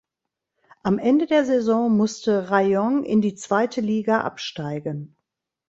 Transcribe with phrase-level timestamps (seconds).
[0.81, 5.15] Am Ende der Saison musste Rayong in die zweite Liga absteigen.